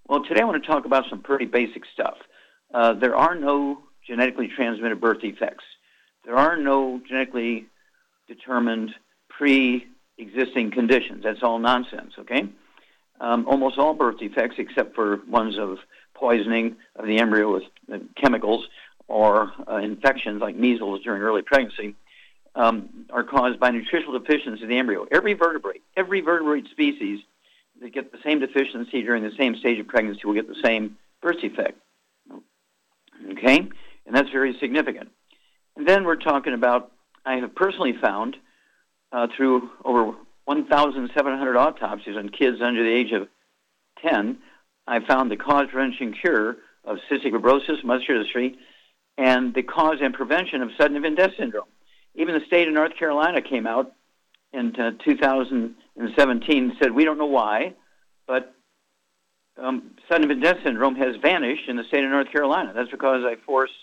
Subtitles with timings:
[0.08, 2.18] Well, today I want to talk about some pretty basic stuff.
[2.74, 5.64] Uh, there are no genetically transmitted birth defects.
[6.26, 7.68] There are no genetically
[8.28, 8.92] determined
[9.30, 11.24] pre-existing conditions.
[11.24, 12.50] That's all nonsense, okay?
[13.22, 15.78] Um, almost all birth defects, except for ones of
[16.16, 18.66] poisoning of the embryo with uh, chemicals
[19.08, 21.96] or uh, infections like measles during early pregnancy,
[22.56, 25.08] um, are caused by nutritional deficiency in the embryo.
[25.12, 27.22] Every vertebrate, every vertebrate species
[27.82, 30.98] that get the same deficiency during the same stage of pregnancy will get the same
[31.22, 31.80] birth defect.
[33.32, 33.60] Okay?
[34.06, 35.10] And that's very significant.
[35.76, 36.92] And then we're talking about,
[37.26, 38.38] I have personally found
[39.12, 40.14] uh, through over
[40.46, 43.28] 1,700 autopsies on kids under the age of
[44.06, 44.38] 10,
[44.86, 48.56] I found the cause, prevention, cure of cystic fibrosis, muscular dystrophy,
[49.18, 51.68] and the cause and prevention of sudden infant death syndrome.
[52.16, 53.94] Even the state of North Carolina came out
[54.52, 54.92] in uh,
[55.98, 57.74] 2017 said we don't know why,
[58.28, 58.54] but
[59.58, 62.74] um, sudden infant death syndrome has vanished in the state of North Carolina.
[62.74, 63.74] That's because I forced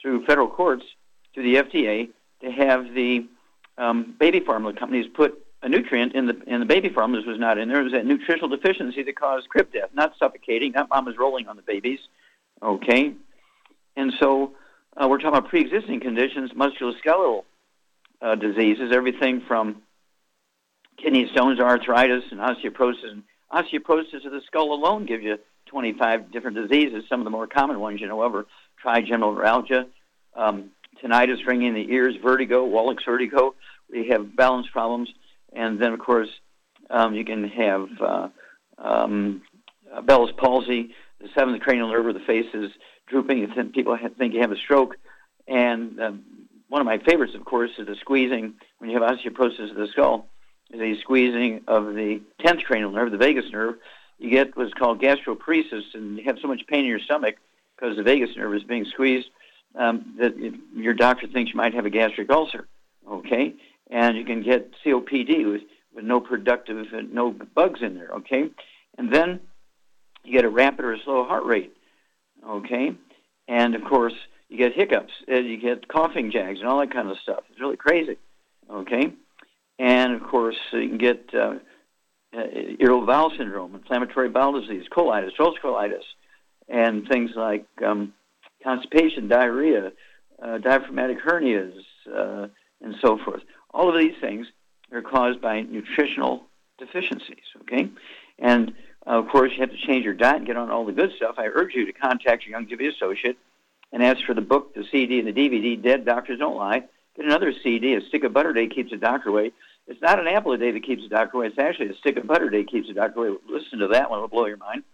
[0.00, 0.84] through federal courts
[1.34, 2.08] to the FDA
[2.42, 3.26] to have the
[3.76, 7.58] um, baby formula companies put a nutrient in the in the baby formula was not
[7.58, 7.80] in there.
[7.80, 10.72] It was that nutritional deficiency that caused crib death, not suffocating.
[10.72, 11.98] That mom was rolling on the babies.
[12.62, 13.14] Okay,
[13.96, 14.52] and so
[14.96, 17.42] uh, we're talking about pre-existing conditions, musculoskeletal
[18.22, 19.82] uh, diseases, everything from
[21.02, 23.10] kidney stones, arthritis, and osteoporosis.
[23.10, 23.22] And
[23.52, 27.04] osteoporosis of the skull alone gives you 25 different diseases.
[27.08, 28.46] Some of the more common ones, you know, over
[28.82, 29.86] trigeminal neuralgia,
[30.34, 30.70] um,
[31.02, 33.54] tinnitus, ringing in the ears, vertigo, Wallach's vertigo.
[33.90, 35.08] We have balance problems,
[35.52, 36.28] and then of course
[36.90, 38.28] um, you can have uh,
[38.78, 39.42] um,
[40.04, 42.70] Bell's palsy, the seventh cranial nerve of the face is
[43.06, 43.46] drooping.
[43.72, 44.96] People think you have a stroke,
[45.46, 46.24] and um,
[46.68, 49.88] one of my favorites, of course, is the squeezing when you have osteoporosis of the
[49.90, 50.28] skull,
[50.74, 53.76] a squeezing of the 10th cranial nerve, the vagus nerve.
[54.18, 57.36] You get what's called gastroparesis, and you have so much pain in your stomach
[57.76, 59.28] because the vagus nerve is being squeezed
[59.76, 60.34] um, that
[60.74, 62.66] your doctor thinks you might have a gastric ulcer.
[63.08, 63.54] Okay,
[63.90, 65.62] and you can get COPD with,
[65.94, 68.10] with no productive, uh, no bugs in there.
[68.16, 68.50] Okay,
[68.98, 69.40] and then
[70.24, 71.74] you get a rapid or a slow heart rate.
[72.46, 72.94] Okay,
[73.46, 74.14] and of course
[74.48, 77.44] you get hiccups, and you get coughing jags, and all that kind of stuff.
[77.50, 78.18] It's really crazy.
[78.70, 79.12] Okay,
[79.78, 81.54] and of course you can get uh,
[82.36, 82.40] uh,
[82.78, 86.04] irritable bowel syndrome, inflammatory bowel disease, colitis, ulcerative colitis,
[86.68, 88.12] and things like um,
[88.62, 89.92] constipation, diarrhea,
[90.42, 91.72] uh, diaphragmatic hernias,
[92.14, 92.48] uh,
[92.82, 93.42] and so forth.
[93.72, 94.46] All of these things
[94.92, 96.44] are caused by nutritional
[96.78, 97.44] deficiencies.
[97.62, 97.90] Okay,
[98.38, 98.72] and
[99.06, 101.12] uh, of course you have to change your diet and get on all the good
[101.16, 101.36] stuff.
[101.38, 103.38] I urge you to contact your Young Youngevity associate
[103.92, 106.84] and ask for the book, the CD, and the DVD, Dead Doctors Don't Lie.
[107.16, 109.52] Get another CD, A Stick of Butter Day Keeps the Doctor Away.
[109.88, 111.46] It's not an apple a day that keeps the doctor away.
[111.46, 113.38] It's actually a stick of butter a day keeps the doctor away.
[113.48, 114.84] Listen to that one; it'll blow your mind.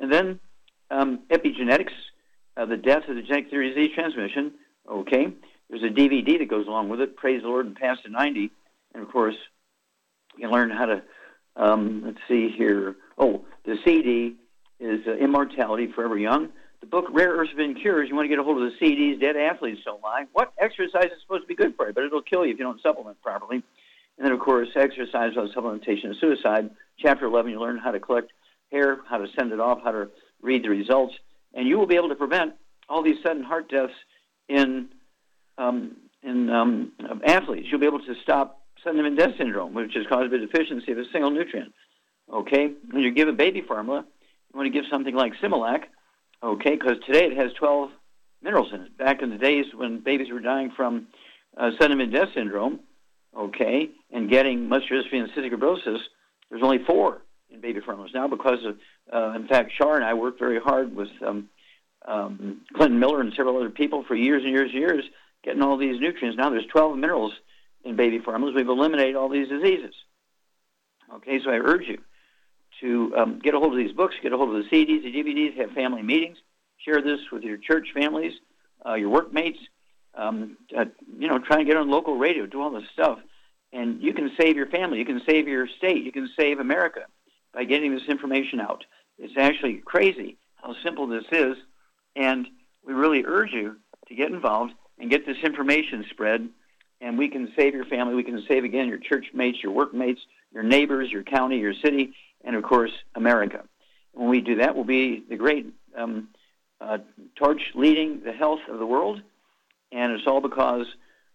[0.00, 0.40] And then
[0.90, 1.92] um, epigenetics,
[2.56, 4.52] uh, the death of the genetic theory of disease transmission.
[4.88, 5.32] Okay,
[5.68, 7.16] there's a DVD that goes along with it.
[7.16, 8.50] Praise the Lord and Pass the 90.
[8.94, 9.34] And of course,
[10.36, 11.02] you can learn how to.
[11.56, 12.96] Um, let's see here.
[13.18, 14.36] Oh, the CD
[14.78, 16.50] is uh, Immortality Forever Young.
[16.80, 19.18] The book Rare Earths Been Cures, you want to get a hold of the CDs,
[19.18, 20.26] Dead Athletes Don't Lie.
[20.34, 22.64] What exercise is supposed to be good for you, but it'll kill you if you
[22.64, 23.62] don't supplement properly.
[24.18, 26.70] And then, of course, Exercise without Supplementation of Suicide.
[26.98, 28.32] Chapter 11, you learn how to collect
[28.72, 30.08] hair, how to send it off, how to
[30.42, 31.14] read the results,
[31.54, 32.54] and you will be able to prevent
[32.88, 33.92] all these sudden heart deaths
[34.48, 34.88] in
[35.58, 36.92] um, in um,
[37.24, 37.68] athletes.
[37.70, 40.98] You'll be able to stop sudden infant death syndrome, which is caused by deficiency of
[40.98, 41.72] a single nutrient.
[42.32, 44.04] Okay, when you give a baby formula,
[44.52, 45.84] you want to give something like Similac.
[46.42, 47.90] Okay, because today it has 12
[48.42, 48.98] minerals in it.
[48.98, 51.06] Back in the days when babies were dying from
[51.56, 52.80] uh, sudden death syndrome,
[53.36, 55.98] okay, and getting muscular and cystic fibrosis,
[56.48, 57.20] there's only four
[57.50, 58.78] in baby formulas now because of,
[59.12, 61.50] uh, in fact, Shar and I worked very hard with um,
[62.08, 65.04] um, Clinton Miller and several other people for years and years and years
[65.44, 66.38] getting all these nutrients.
[66.38, 67.34] Now there's 12 minerals
[67.84, 68.54] in baby formulas.
[68.56, 69.94] We've eliminated all these diseases.
[71.16, 71.98] Okay, so I urge you
[72.80, 75.12] to um, get a hold of these books, get a hold of the CDs, the
[75.12, 76.38] DVDs, have family meetings,
[76.78, 78.32] share this with your church families,
[78.84, 79.58] uh, your workmates.
[80.14, 80.86] Um, uh,
[81.18, 83.18] you know, try and get on local radio, do all this stuff,
[83.76, 87.02] and you can save your family, you can save your state, you can save America
[87.52, 88.84] by getting this information out.
[89.18, 91.56] It's actually crazy how simple this is,
[92.16, 92.46] and
[92.84, 93.76] we really urge you
[94.08, 96.48] to get involved and get this information spread,
[97.02, 98.14] and we can save your family.
[98.14, 100.22] We can save again your church mates, your workmates,
[100.52, 102.14] your neighbors, your county, your city,
[102.44, 103.64] and of course America.
[104.12, 106.28] When we do that, we'll be the great um,
[106.80, 106.98] uh,
[107.34, 109.20] torch leading the health of the world,
[109.92, 110.86] and it's all because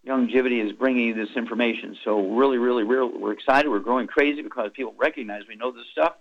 [0.07, 1.95] Youngevity is bringing you this information.
[2.03, 3.69] So really, really, really, we're excited.
[3.69, 6.13] We're growing crazy because people recognize we know this stuff.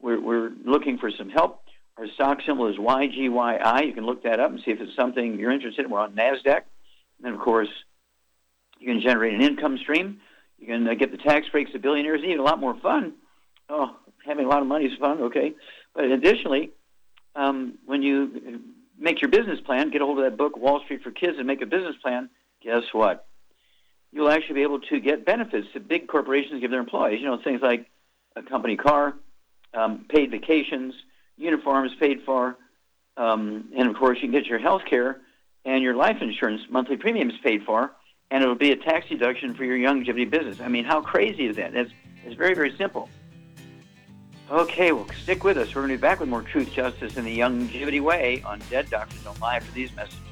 [0.00, 1.62] We're, we're looking for some help.
[1.98, 3.86] Our stock symbol is YGYI.
[3.86, 5.90] You can look that up and see if it's something you're interested in.
[5.90, 6.62] We're on NASDAQ.
[7.22, 7.68] And of course,
[8.78, 10.20] you can generate an income stream.
[10.58, 13.14] You can uh, get the tax breaks of billionaires, even a lot more fun.
[13.68, 15.54] Oh, having a lot of money is fun, okay.
[15.94, 16.70] But additionally,
[17.36, 18.60] um, when you
[18.98, 21.46] make your business plan, get a hold of that book, Wall Street for Kids, and
[21.46, 22.30] make a business plan,
[22.62, 23.26] guess what?
[24.12, 27.20] You'll actually be able to get benefits that big corporations give their employees.
[27.20, 27.86] You know, things like
[28.36, 29.14] a company car,
[29.74, 30.94] um, paid vacations,
[31.36, 32.56] uniforms paid for,
[33.16, 35.20] um, and of course you can get your health care
[35.64, 37.92] and your life insurance monthly premiums paid for,
[38.30, 40.60] and it'll be a tax deduction for your Youngevity business.
[40.60, 41.74] I mean, how crazy is that?
[41.74, 41.92] It's,
[42.24, 43.08] it's very, very simple.
[44.50, 45.74] Okay, well, stick with us.
[45.74, 48.90] We're going to be back with more truth, justice, and the Youngevity way on Dead
[48.90, 50.31] Doctors Don't Lie for these messages.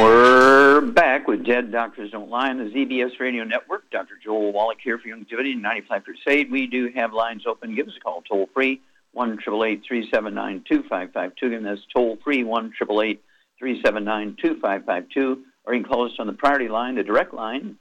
[0.00, 0.94] Word
[1.30, 3.88] with Dead Doctors Don't Lie on the ZBS Radio Network.
[3.90, 4.18] Dr.
[4.22, 6.50] Joel Wallach here for Youngevity 95 Crusade.
[6.50, 7.76] We do have lines open.
[7.76, 8.80] Give us a call toll free,
[9.12, 11.46] 1 379 2552.
[11.46, 15.42] Again, that's toll free, 1 379 2552.
[15.64, 17.76] Or you can call us on the priority line, the direct line,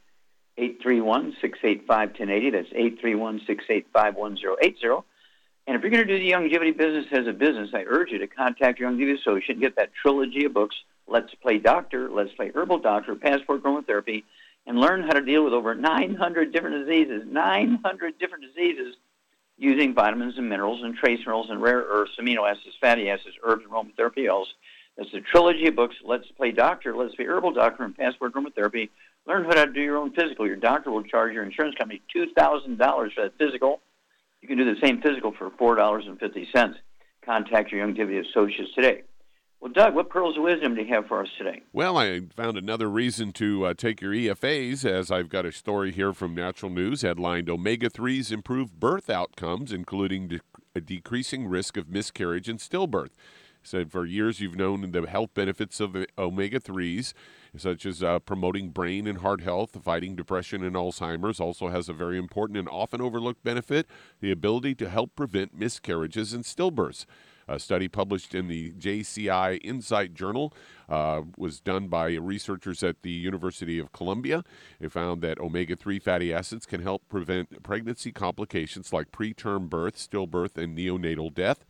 [0.60, 2.50] 831 685 1080.
[2.52, 4.88] That's 831 685 1080.
[5.66, 8.20] And if you're going to do the Youngevity business as a business, I urge you
[8.20, 10.76] to contact your Youngevity associate and get that trilogy of books
[11.10, 14.24] Let's Play Doctor, Let's Play Herbal Doctor, Passport Aromatherapy,
[14.68, 18.96] and learn how to deal with over 900 different diseases, 900 different diseases
[19.58, 23.64] using vitamins and minerals and trace minerals and rare earths, amino acids, fatty acids, herbs,
[23.64, 24.54] and aromatherapy oils.
[24.98, 28.90] That's the trilogy of books, Let's Play Doctor, Let's Play Herbal Doctor, and Passport Aromatherapy.
[29.26, 30.46] Learn how to do your own physical.
[30.46, 32.78] Your doctor will charge your insurance company $2,000
[33.14, 33.82] for that physical.
[34.42, 36.76] You can do the same physical for $4.50.
[37.26, 39.04] Contact your Youngevity associates today.
[39.62, 41.64] Well, Doug, what pearls of wisdom do you have for us today?
[41.74, 45.92] Well, I found another reason to uh, take your EFAs, as I've got a story
[45.92, 50.40] here from Natural News headlined Omega 3s improve birth outcomes, including de-
[50.74, 53.10] a decreasing risk of miscarriage and stillbirth.
[53.62, 57.14] Said for years you've known the health benefits of omega 3s,
[57.58, 61.42] such as uh, promoting brain and heart health, fighting depression and Alzheimer's.
[61.42, 63.88] Also has a very important and often overlooked benefit
[64.22, 67.06] the ability to help prevent miscarriages and stillbirths.
[67.50, 70.54] A study published in the JCI Insight Journal
[70.88, 74.44] uh, was done by researchers at the University of Columbia.
[74.80, 79.96] They found that omega 3 fatty acids can help prevent pregnancy complications like preterm birth,
[79.96, 81.66] stillbirth, and neonatal death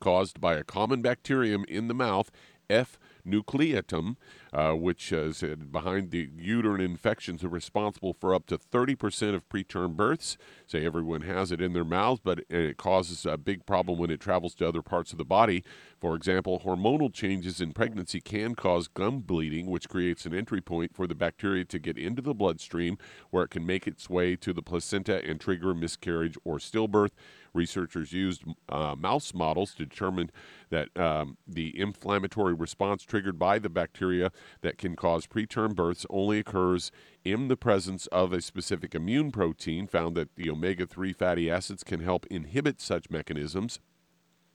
[0.00, 2.30] caused by a common bacterium in the mouth,
[2.70, 4.16] F nucleatum,
[4.52, 9.94] uh, which is behind the uterine infections are responsible for up to 30% of preterm
[9.96, 10.36] births.
[10.66, 14.20] Say everyone has it in their mouths, but it causes a big problem when it
[14.20, 15.62] travels to other parts of the body.
[16.00, 20.94] For example, hormonal changes in pregnancy can cause gum bleeding, which creates an entry point
[20.94, 22.98] for the bacteria to get into the bloodstream
[23.30, 27.10] where it can make its way to the placenta and trigger miscarriage or stillbirth.
[27.54, 30.30] Researchers used uh, mouse models to determine
[30.70, 36.38] that um, the inflammatory response triggered by the bacteria that can cause preterm births only
[36.38, 36.92] occurs
[37.24, 41.82] in the presence of a specific immune protein, found that the omega 3 fatty acids
[41.82, 43.80] can help inhibit such mechanisms.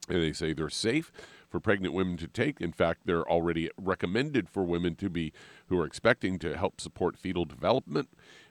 [0.08, 1.12] And they say they're safe
[1.54, 2.60] for pregnant women to take.
[2.60, 5.32] In fact, they're already recommended for women to be
[5.68, 8.10] who are expecting to help support fetal development.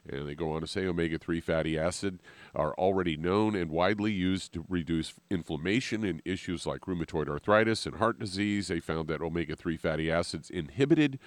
[0.09, 2.21] And they go on to say omega 3 fatty acid
[2.55, 7.97] are already known and widely used to reduce inflammation in issues like rheumatoid arthritis and
[7.97, 8.69] heart disease.
[8.69, 11.19] They found that omega 3 fatty acids inhibited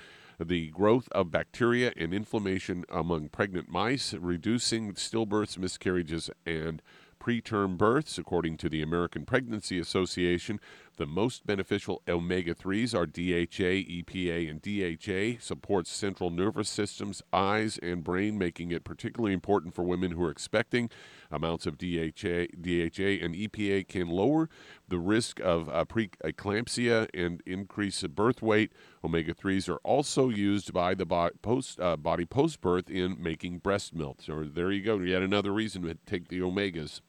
[0.43, 6.81] the growth of bacteria and inflammation among pregnant mice, reducing stillbirths, miscarriages, and
[7.27, 8.19] preterm births.
[8.19, 10.61] According to the American Pregnancy Association,
[10.97, 17.79] the most beneficial omega 3s are DHA, EPA, and DHA, supports central nervous systems, eyes,
[17.83, 20.89] and brain, making it particularly important for women who are expecting.
[21.31, 24.49] Amounts of DHA, DHA and EPA can lower
[24.89, 28.73] the risk of uh, preeclampsia and increase birth weight.
[29.05, 33.59] Omega 3s are also used by the body post, uh, body post birth in making
[33.59, 34.23] breast milk.
[34.23, 37.01] So there you go, yet another reason to take the omegas.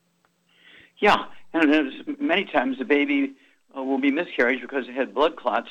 [1.00, 3.34] Yeah, and many times the baby
[3.78, 5.70] uh, will be miscarriage because it had blood clots.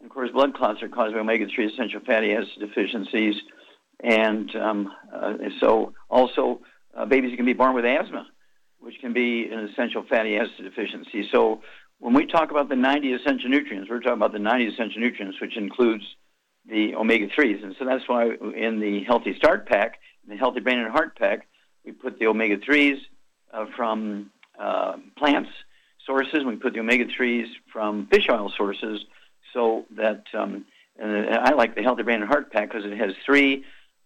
[0.00, 3.34] And of course, blood clots are caused by omega-3 essential fatty acid deficiencies.
[4.02, 6.60] And um, uh, so also
[6.96, 8.26] uh, babies can be born with asthma,
[8.80, 11.28] which can be an essential fatty acid deficiency.
[11.30, 11.62] So
[11.98, 15.40] when we talk about the 90 essential nutrients, we're talking about the 90 essential nutrients,
[15.40, 16.04] which includes
[16.66, 17.62] the omega-3s.
[17.62, 18.24] And so that's why
[18.56, 21.46] in the Healthy Start pack, the Healthy Brain and Heart pack,
[21.84, 22.98] we put the omega-3s
[23.52, 24.30] uh, from
[24.62, 25.50] uh, plants
[26.06, 26.44] sources.
[26.44, 29.04] We put the omega-3s from fish oil sources
[29.52, 30.64] so that, um,
[30.98, 33.64] and I like the Healthy Brain and Heart Pack because it has three,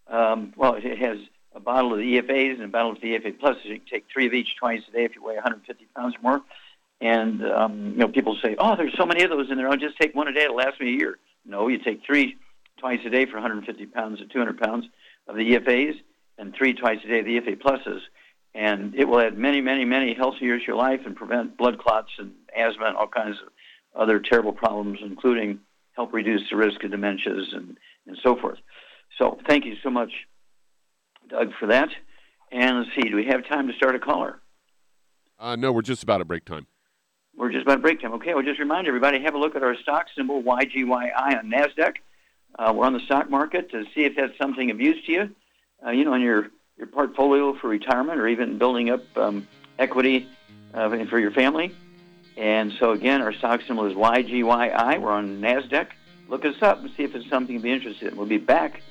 [0.09, 1.19] um, well, it has
[1.55, 3.57] a bottle of the EFAs and a bottle of the EFA Plus.
[3.65, 6.23] You can take three of each twice a day if you weigh 150 pounds or
[6.23, 6.43] more.
[7.01, 9.69] And, um, you know, people say, oh, there's so many of those in there.
[9.69, 10.45] I'll just take one a day.
[10.45, 11.19] It'll last me a year.
[11.45, 12.37] No, you take three
[12.79, 14.87] twice a day for 150 pounds to 200 pounds
[15.29, 15.95] of the EFAs
[16.39, 18.01] and three twice a day of the EFA Pluses
[18.57, 21.79] and it will add many, many, many healthy years to your life and prevent blood
[21.79, 25.61] clots and asthma and all kinds of other terrible problems, including
[25.93, 28.59] help reduce the risk of dementias and, and so forth.
[29.19, 30.11] So thank you so much,
[31.29, 31.91] Doug, for that.
[32.51, 34.41] And let's see, do we have time to start a caller?
[35.39, 36.67] Uh, no, we're just about at break time.
[37.37, 38.15] We're just about at break time.
[38.15, 41.97] Okay, well, just remind everybody, have a look at our stock symbol, YGYI, on NASDAQ.
[42.59, 45.31] Uh, we're on the stock market to see if that's something of use to you.
[45.87, 50.29] Uh, you know, in your your portfolio for retirement or even building up um, equity
[50.75, 51.75] uh, for your family.
[52.37, 55.01] And so again, our stock symbol is YGYI.
[55.01, 55.89] We're on NASDAQ.
[56.29, 58.19] Look us up and see if it's something you'd be interested in.
[58.19, 58.83] We'll be back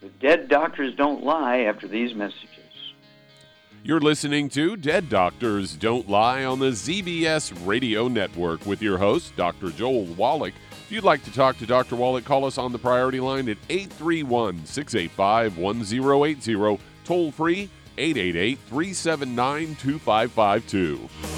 [0.00, 2.54] The dead doctors don't lie after these messages.
[3.84, 9.36] You're listening to Dead Doctors Don't Lie on the ZBS Radio Network with your host,
[9.36, 9.70] Dr.
[9.70, 10.54] Joel Wallach.
[10.88, 11.96] If you'd like to talk to Dr.
[11.96, 17.68] Wallach, call us on the priority line at 831 685 1080, toll free
[17.98, 21.37] 888 379 2552.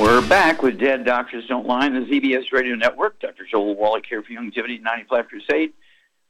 [0.00, 3.20] We're back with Dead Doctors Don't Lie on the ZBS Radio Network.
[3.20, 3.44] Dr.
[3.44, 5.74] Joel Wallach here for Youngevity 95 Crusade.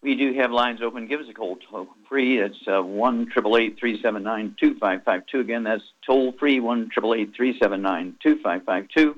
[0.02, 1.06] We do have lines open.
[1.06, 2.40] Give us a call toll free.
[2.40, 5.38] It's uh, 1 379 2552.
[5.38, 9.16] Again, that's toll free 1 379 2552.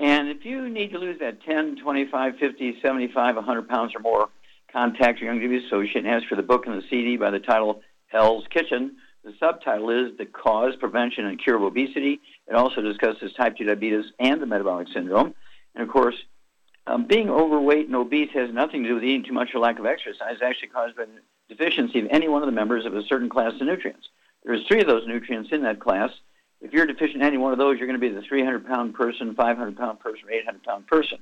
[0.00, 4.30] And if you need to lose that 10, 25, 50, 75, 100 pounds or more,
[4.72, 7.82] contact your Youngevity associate and ask for the book and the CD by the title
[8.06, 8.96] Hell's Kitchen.
[9.22, 12.20] The subtitle is The Cause, Prevention, and Cure of Obesity.
[12.48, 15.34] It also discusses type 2 diabetes and the metabolic syndrome.
[15.74, 16.16] And of course,
[16.86, 19.78] um, being overweight and obese has nothing to do with eating too much or lack
[19.78, 20.34] of exercise.
[20.34, 21.06] It's actually caused by
[21.48, 24.08] deficiency of any one of the members of a certain class of nutrients.
[24.44, 26.10] There's three of those nutrients in that class.
[26.60, 28.94] If you're deficient in any one of those, you're going to be the 300 pound
[28.94, 31.18] person, 500 pound person, or 800 pound person.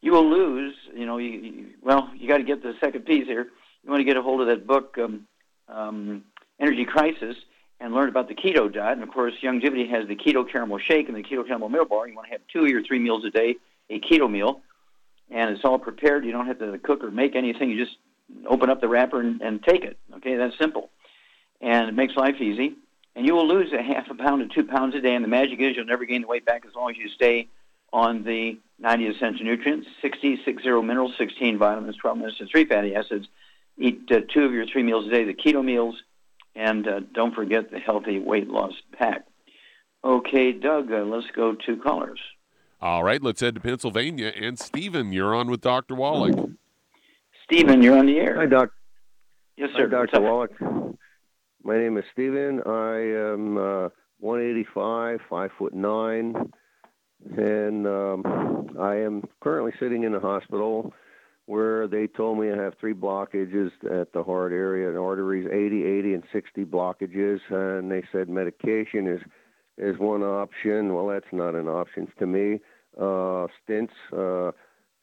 [0.00, 3.26] You will lose, you know, you, you, well, you got to get the second piece
[3.26, 3.48] here.
[3.82, 5.26] You want to get a hold of that book, um,
[5.68, 6.24] um,
[6.60, 7.36] Energy Crisis,
[7.80, 8.94] and learn about the keto diet.
[8.94, 12.08] And of course, Youngevity has the keto caramel shake and the keto caramel meal bar.
[12.08, 13.56] You want to have two or three meals a day
[13.90, 14.60] a keto meal.
[15.30, 16.24] and it's all prepared.
[16.24, 17.70] You don't have to cook or make anything.
[17.70, 17.96] You just
[18.46, 19.98] open up the wrapper and, and take it.
[20.16, 20.90] Okay, that's simple,
[21.60, 22.74] and it makes life easy.
[23.16, 25.14] And you will lose a half a pound to two pounds a day.
[25.14, 27.48] And the magic is you'll never gain the weight back as long as you stay
[27.92, 32.94] on the 90 essential nutrients, 60, 60 minerals, 16 vitamins, 12 minutes, and 3 fatty
[32.94, 33.26] acids.
[33.76, 36.00] Eat uh, two of your three meals a day, the keto meals,
[36.58, 39.24] and uh, don't forget the healthy weight loss pack.
[40.04, 42.20] Okay, Doug, uh, let's go to callers.
[42.80, 44.32] All right, let's head to Pennsylvania.
[44.38, 45.94] And Stephen, you're on with Dr.
[45.94, 46.50] Wallach.
[47.44, 48.36] Stephen, you're on the air.
[48.36, 48.70] Hi, Doc.
[49.56, 49.88] Yes, sir.
[49.88, 50.20] Hi, Dr.
[50.20, 50.52] Wallach.
[51.62, 52.60] My name is Stephen.
[52.66, 52.96] I
[53.32, 56.34] am uh, 185, five foot nine,
[57.36, 60.92] and um, I am currently sitting in the hospital
[61.48, 65.82] where they told me I have three blockages at the heart area and arteries, 80,
[65.82, 69.22] 80, and 60 blockages, and they said medication is
[69.78, 70.94] is one option.
[70.94, 72.60] Well, that's not an option to me.
[72.98, 74.52] Uh, stents, uh,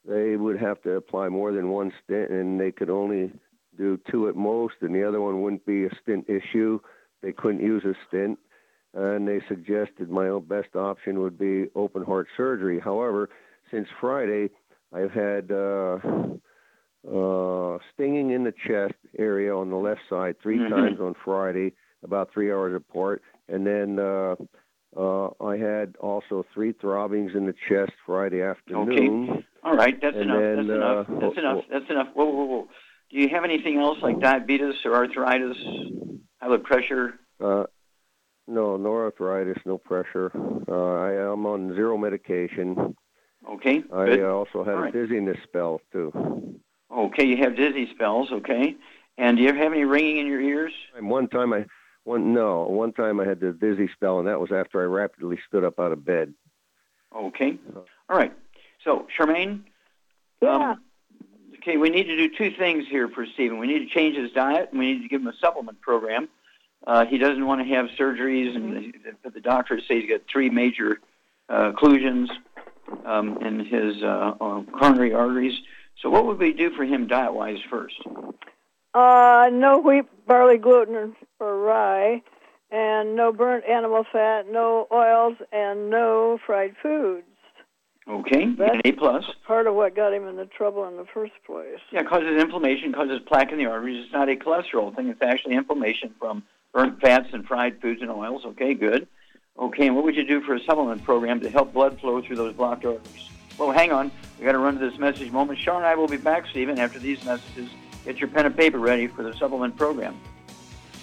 [0.07, 3.31] they would have to apply more than one stent, and they could only
[3.75, 6.79] do two at most, and the other one wouldn't be a stent issue.
[7.23, 8.37] They couldn't use a stent,
[8.93, 12.79] and they suggested my best option would be open heart surgery.
[12.79, 13.29] However,
[13.71, 14.51] since Friday,
[14.95, 15.97] I've had uh,
[17.05, 20.69] uh, stinging in the chest area on the left side 3 Mhm.
[20.69, 24.35] times on Friday, about three hours apart, and then uh,
[24.95, 29.29] uh, I had also three throbbings in the chest Friday afternoon.
[29.29, 30.41] Okay, All right, that's And enough.
[30.41, 31.09] then, that's enough.
[31.09, 31.65] uh, That's wh- enough.
[31.69, 32.07] That's enough.
[32.13, 32.67] Whoa, whoa, whoa.
[33.09, 35.57] Do you have anything else like diabetes or arthritis,
[36.39, 37.19] high blood pressure?
[37.39, 37.65] Uh,
[38.47, 40.31] no, no arthritis, no pressure.
[40.67, 42.95] Uh, I am on zero medication.
[43.49, 44.23] Okay, I good.
[44.23, 44.93] uh, also had All a right.
[44.93, 46.59] dizziness spell too.
[46.91, 48.31] Okay, you have dizzy spells.
[48.31, 48.75] Okay,
[49.17, 50.73] and do you ever have any ringing in your ears?
[50.95, 51.65] And one time I,
[52.03, 55.37] one no, one time I had the dizzy spell, and that was after I rapidly
[55.47, 56.33] stood up out of bed.
[57.15, 57.57] Okay,
[58.09, 58.33] all right.
[58.83, 59.61] So, Charmaine.
[60.41, 60.71] Yeah.
[60.71, 60.81] Um,
[61.57, 63.57] okay, we need to do two things here for Stephen.
[63.57, 66.29] We need to change his diet, and we need to give him a supplement program.
[66.85, 70.49] Uh, he doesn't want to have surgeries, and the, the doctors say he's got three
[70.49, 70.99] major
[71.49, 72.29] uh, occlusions
[73.05, 75.57] um, in his uh, uh, coronary arteries.
[76.01, 77.95] So, what would we do for him diet-wise first?
[78.93, 82.21] Uh, no wheat, barley, gluten, or rye,
[82.71, 87.25] and no burnt animal fat, no oils, and no fried foods.
[88.07, 89.25] Okay, an That's- A plus.
[89.47, 91.79] Part of what got him in the trouble in the first place.
[91.91, 94.03] Yeah, it causes inflammation, causes plaque in the arteries.
[94.03, 95.07] It's not a cholesterol thing.
[95.09, 98.45] It's actually inflammation from burnt fats and fried foods and oils.
[98.45, 99.07] Okay, good.
[99.57, 102.35] Okay, and what would you do for a supplement program to help blood flow through
[102.35, 103.29] those blocked arteries?
[103.57, 104.11] Well, hang on.
[104.37, 105.59] We got to run to this message moment.
[105.59, 107.69] Sean and I will be back, Stephen, after these messages.
[108.03, 110.19] Get your pen and paper ready for the supplement program.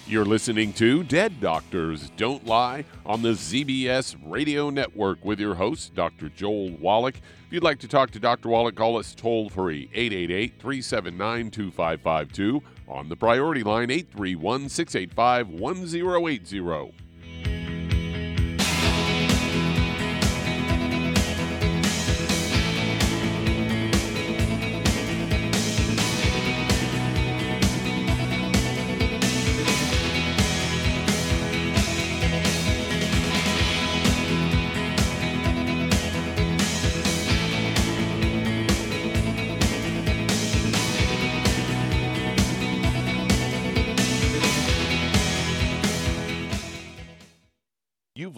[0.05, 5.95] You're listening to Dead Doctors Don't Lie on the ZBS Radio Network with your host,
[5.95, 6.29] Dr.
[6.29, 7.15] Joel Wallach.
[7.15, 8.49] If you'd like to talk to Dr.
[8.49, 17.02] Wallach, call us toll free 888 379 2552 on the priority line 831 685 1080.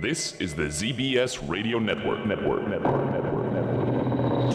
[0.00, 2.26] This is the ZBS Radio Network.
[2.26, 2.66] Network.
[2.66, 3.12] Network.
[3.12, 3.52] Network.
[3.52, 4.54] Network.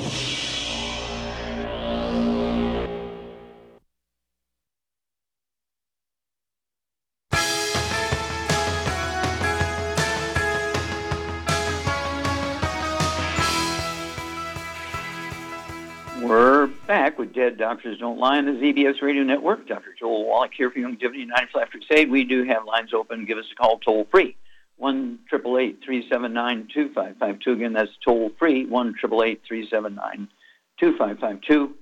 [16.21, 19.67] We're back with Dead Doctors Don't Lie on the ZBS Radio Network.
[19.67, 19.93] Dr.
[19.97, 22.09] Joel Wallach here for Youngevity United Flat Crusade.
[22.09, 23.25] We do have lines open.
[23.25, 24.35] Give us a call toll free
[24.77, 27.53] one triple eight three seven nine two five five two.
[27.53, 30.27] Again, that's toll free one triple eight three seven nine
[30.79, 31.75] two five five two.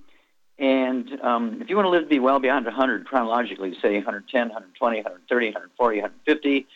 [0.57, 4.47] And um, if you want to live to be well beyond 100 chronologically, say 110,
[4.47, 6.67] 120, 130, 140, 150,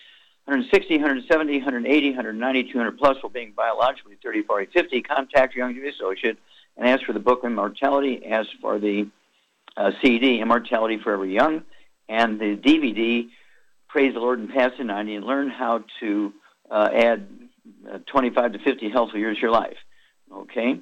[0.46, 5.88] 160, 170, 180, 190, 200 plus, while being biologically 30, 40, 50, contact your young
[5.88, 6.38] associate
[6.76, 9.08] and ask for the book Immortality, ask for the
[9.78, 11.64] uh, CD Immortality Forever Young,
[12.10, 13.30] and the DVD
[13.90, 16.34] praise the Lord and pass the 90 and learn how to
[16.72, 17.28] uh, add
[17.92, 19.78] uh, 25 to 50 healthy years to your life.
[20.32, 20.80] Okay?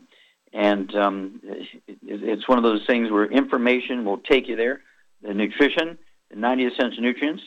[0.53, 1.67] And um, it,
[1.97, 4.81] it's one of those things where information will take you there.
[5.21, 5.97] The nutrition,
[6.29, 7.43] the 90 essential nutrients,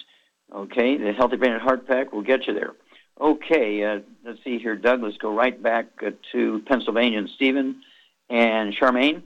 [0.52, 2.72] okay, the Healthy Brain and Heart Pack will get you there.
[3.20, 5.02] Okay, uh, let's see here, Doug.
[5.02, 7.82] Let's go right back uh, to Pennsylvania and Stephen
[8.30, 9.22] and Charmaine.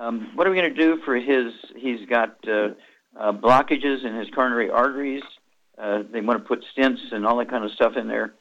[0.00, 1.52] Um, what are we going to do for his?
[1.76, 2.70] He's got uh,
[3.18, 5.22] uh, blockages in his coronary arteries.
[5.80, 8.34] Uh, they want to put stents and all that kind of stuff in there.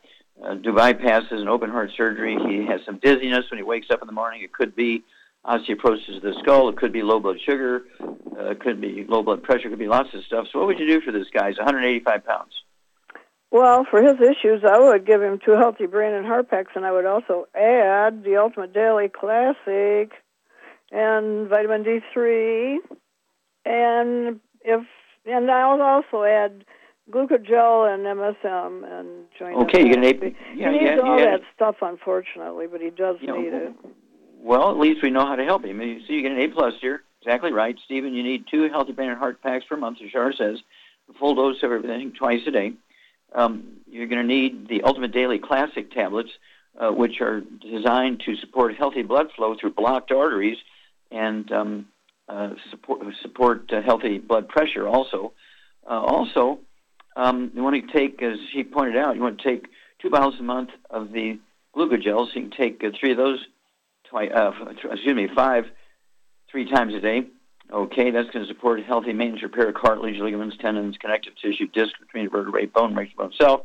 [0.44, 2.38] Uh, do bypasses and open heart surgery.
[2.48, 4.42] He has some dizziness when he wakes up in the morning.
[4.44, 5.04] It could be
[5.46, 6.70] osteoporosis of the skull.
[6.70, 7.84] It could be low blood sugar.
[8.00, 9.68] Uh, it could be low blood pressure.
[9.68, 10.48] It could be lots of stuff.
[10.52, 11.50] So what would you do for this guy?
[11.50, 12.54] He's 185 pounds.
[13.50, 16.86] Well, for his issues, I would give him two healthy brain and heart packs, and
[16.86, 20.12] I would also add the Ultimate Daily Classic
[20.92, 22.78] and vitamin D3,
[23.66, 24.86] and if
[25.26, 26.66] and I'll also add
[27.12, 29.58] glucogel and MSM and joint.
[29.64, 30.34] Okay, you can AP.
[30.56, 31.32] Yeah, he needs yeah, all yeah.
[31.32, 33.92] that stuff, unfortunately, but he does you need know, it.
[34.40, 35.80] Well, at least we know how to help him.
[36.08, 37.04] So you get an A plus here.
[37.22, 38.14] Exactly right, Stephen.
[38.14, 40.60] You need two healthy brain and heart packs per month, as Shar says.
[41.10, 42.74] A full dose of everything twice a day.
[43.34, 46.30] Um, you're going to need the Ultimate Daily Classic tablets,
[46.80, 50.58] uh, which are designed to support healthy blood flow through blocked arteries
[51.12, 51.88] and um,
[52.30, 54.88] uh, support support uh, healthy blood pressure.
[54.88, 55.34] Also,
[55.90, 56.60] uh, also
[57.18, 59.68] um, you want to take, as he pointed out, you want to take
[60.00, 61.40] two bottles a month of the
[61.76, 62.28] glucogels.
[62.36, 63.44] You can take uh, three of those,
[64.10, 64.52] twice, uh,
[64.92, 65.66] excuse me, five,
[66.52, 67.26] three times a day.
[67.74, 71.94] Okay, that's going to support healthy maintenance, repair of cartilage, ligaments, tendons, connective tissue, disc
[72.00, 73.62] between vertebrae, bone, makes bone itself.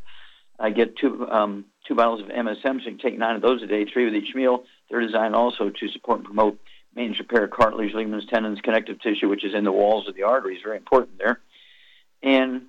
[0.59, 3.61] I get two um, two bottles of MSM, so you can take nine of those
[3.61, 4.63] a day, three with each meal.
[4.89, 6.59] They're designed also to support and promote
[6.95, 10.23] maintenance, repair of cartilage, ligaments, tendons, connective tissue, which is in the walls of the
[10.23, 10.61] arteries.
[10.63, 11.39] Very important there.
[12.21, 12.63] And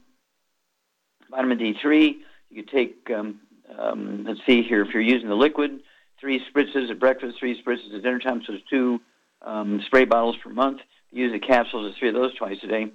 [1.34, 2.16] Vitamin D3,
[2.50, 3.40] you take, um,
[3.76, 5.80] um, let's see here, if you're using the liquid,
[6.20, 9.00] three spritzes at breakfast, three spritzes at dinner time, so it's two
[9.42, 10.80] um, spray bottles per month.
[11.10, 12.86] Use the capsules, three of those twice a day.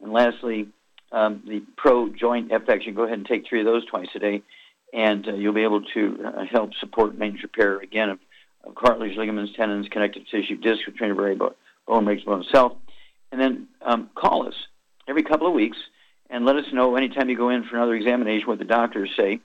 [0.00, 0.68] And lastly,
[1.10, 4.18] um, the Pro Joint FX, you go ahead and take three of those twice a
[4.20, 4.42] day.
[4.92, 8.18] and uh, you'll be able to uh, help support maintenance repair again of,
[8.64, 11.54] of cartilage, ligaments, tendons, connective tissue, disc, retrainer bone,
[11.86, 12.72] bone breaks bone itself.
[13.32, 14.54] And then um, call us
[15.08, 15.78] every couple of weeks
[16.30, 19.40] and let us know anytime you go in for another examination what the doctors say.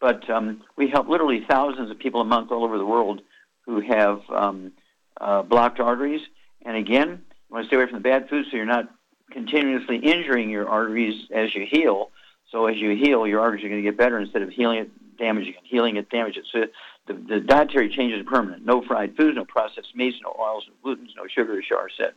[0.00, 3.22] But um, we help literally thousands of people a month all over the world
[3.66, 4.72] who have um,
[5.20, 6.22] uh, blocked arteries.
[6.62, 8.88] And again, you want to stay away from the bad food so you're not
[9.30, 12.10] continuously injuring your arteries as you heal.
[12.50, 15.18] So as you heal, your arteries are going to get better instead of healing it,
[15.18, 16.48] damaging it, healing it, damaging it.
[16.52, 16.66] So
[17.06, 18.64] the, the dietary changes are permanent.
[18.64, 22.12] No fried foods, no processed meats, no oils, no glutens, no sugar, as Shar said.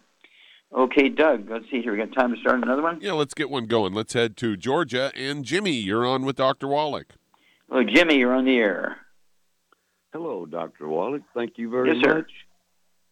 [0.75, 1.93] Okay, Doug, let's see here.
[1.93, 2.99] We got time to start another one?
[3.01, 3.93] Yeah, let's get one going.
[3.93, 5.09] Let's head to Georgia.
[5.15, 6.67] And Jimmy, you're on with Dr.
[6.67, 7.13] Wallach.
[7.69, 8.97] Hello, Jimmy, you're on the air.
[10.11, 10.89] Hello, Dr.
[10.89, 11.21] Wallach.
[11.33, 12.15] Thank you very yes, sir.
[12.15, 12.31] much.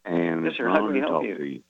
[0.04, 0.68] And yes, sir.
[0.68, 1.38] How can we help talk you?
[1.38, 1.64] to you.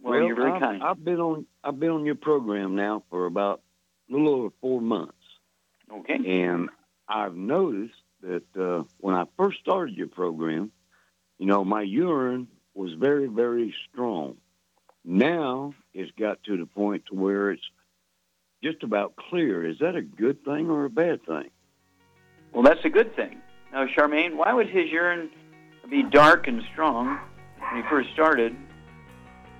[0.00, 0.82] Well, you're very I've, kind.
[0.82, 3.62] I've been on I've been on your program now for about
[4.10, 5.14] a little over four months,
[5.92, 6.14] Okay.
[6.42, 6.68] and
[7.08, 10.72] I've noticed that uh, when I first started your program,
[11.38, 14.38] you know, my urine was very very strong.
[15.04, 17.62] Now it's got to the point to where it's
[18.62, 19.68] just about clear.
[19.68, 21.50] Is that a good thing or a bad thing?
[22.52, 23.40] Well, that's a good thing.
[23.72, 25.30] Now, Charmaine, why would his urine
[25.88, 27.18] be dark and strong
[27.58, 28.54] when he first started,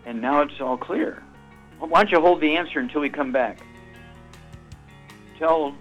[0.04, 1.22] and now it's all clear?
[1.78, 3.60] Why don't you hold the answer until we come back?
[5.38, 5.74] Tell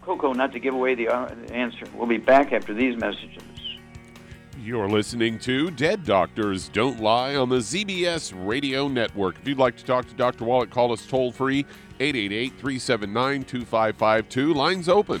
[0.00, 1.84] Coco not to give away the uh, answer.
[1.94, 3.42] We'll be back after these messages.
[4.64, 9.36] You're listening to Dead Doctors Don't Lie on the ZBS Radio Network.
[9.40, 10.44] If you'd like to talk to Dr.
[10.44, 11.66] Wallach, call us toll free
[11.98, 14.54] 888 379 2552.
[14.54, 15.20] Lines open.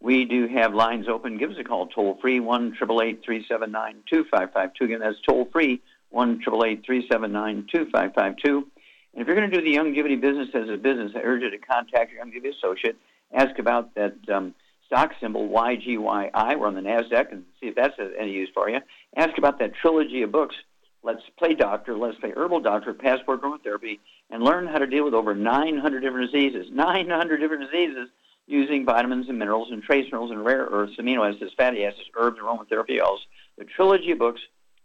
[0.00, 1.36] We do have lines open.
[1.36, 4.84] Give us a call toll free, 1 379 2552.
[4.84, 8.66] Again, that's toll free, 1 379 2552.
[9.12, 11.50] And if you're going to do the Youngevity business as a business, I urge you
[11.50, 12.96] to contact your Youngevity associate.
[13.32, 14.54] Ask about that um,
[14.86, 16.58] stock symbol, YGYI.
[16.58, 18.80] We're on the NASDAQ and see if that's any use for you.
[19.16, 20.56] Ask about that trilogy of books,
[21.02, 23.98] Let's Play Doctor, Let's Play Herbal Doctor, Passport Aromatherapy,
[24.30, 26.68] and learn how to deal with over 900 different diseases.
[26.72, 28.08] 900 different diseases
[28.50, 32.38] using vitamins and minerals and trace minerals and rare earths, amino acids, fatty acids, herbs,
[32.40, 33.20] aromatherapy oils.
[33.56, 34.40] The trilogy of books,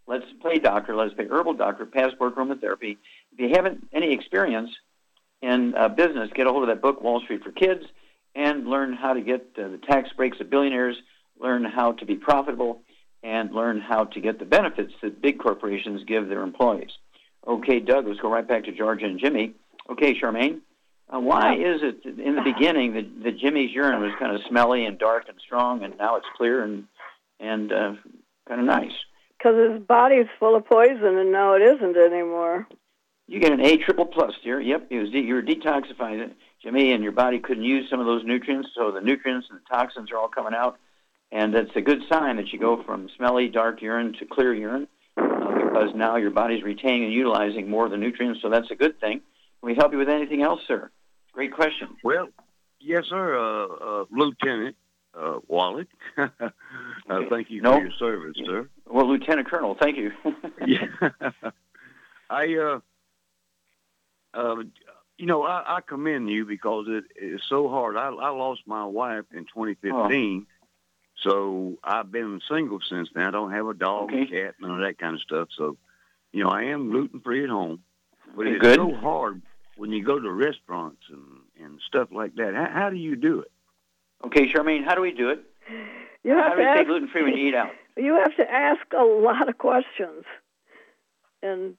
[0.08, 2.98] Let's Play Doctor, Let's Play Herbal Doctor, Passport Aromatherapy.
[3.34, 4.70] If you haven't any experience
[5.42, 7.84] in uh, business, get a hold of that book, Wall Street for Kids,
[8.36, 10.96] and learn how to get uh, the tax breaks of billionaires,
[11.40, 12.82] learn how to be profitable,
[13.24, 16.92] and learn how to get the benefits that big corporations give their employees.
[17.48, 19.54] Okay, Doug, let's go right back to Georgia and Jimmy.
[19.90, 20.60] Okay, Charmaine,
[21.14, 24.86] uh, why is it in the beginning that, that Jimmy's urine was kind of smelly
[24.86, 26.86] and dark and strong, and now it's clear and
[27.40, 27.94] and uh,
[28.48, 28.94] kind of nice?
[29.38, 32.68] Because his body's full of poison, and now it isn't anymore.
[33.28, 34.62] You get an A triple plus, dear.
[34.62, 36.34] Yep, it was de- you were detoxifying it,
[36.64, 39.64] Jimmy, and your body couldn't use some of those nutrients, so the nutrients and the
[39.70, 40.78] toxins are all coming out,
[41.32, 44.88] and that's a good sign that you go from smelly, dark urine to clear urine,
[45.18, 48.76] uh, because now your body's retaining and utilizing more of the nutrients, so that's a
[48.76, 49.22] good thing.
[49.66, 50.92] Can we help you with anything else, sir?
[51.32, 51.88] Great question.
[52.04, 52.28] Well,
[52.80, 53.66] yes, sir, uh,
[54.02, 54.76] uh, Lieutenant
[55.20, 55.88] uh, Wallach.
[56.20, 56.28] uh,
[57.32, 57.78] thank you No.
[57.78, 58.70] for your service, sir.
[58.86, 60.12] Well, Lieutenant Colonel, thank you.
[60.68, 60.86] yeah.
[62.30, 62.80] I, uh,
[64.36, 64.56] uh,
[65.18, 67.98] you know, I, I commend you because it is so hard.
[67.98, 70.46] I, I lost my wife in 2015,
[71.24, 73.24] so I've been single since then.
[73.24, 74.22] I don't have a dog, Okay.
[74.22, 75.48] a cat, none of that kind of stuff.
[75.58, 75.76] So,
[76.32, 77.82] you know, I am gluten free at home,
[78.38, 78.76] but it's good.
[78.76, 79.42] so hard
[79.78, 82.54] when you go to restaurants and and stuff like that.
[82.54, 83.52] How, how do you do it?
[84.26, 85.44] okay, Charmaine, how do we do it?
[86.24, 87.72] You how have do to we stay ask, gluten free when you eat out?
[87.98, 90.26] you have to ask a lot of questions,
[91.42, 91.76] and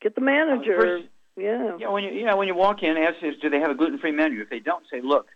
[0.00, 0.76] get the manager.
[0.76, 1.04] first-
[1.36, 1.76] yeah.
[1.78, 3.98] Yeah, when you yeah when you walk in, ask is do they have a gluten
[3.98, 4.42] free menu?
[4.42, 5.28] If they don't, say, look,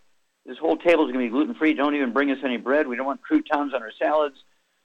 [0.45, 1.73] this whole table is going to be gluten free.
[1.73, 2.87] Don't even bring us any bread.
[2.87, 4.35] We don't want croutons on our salads.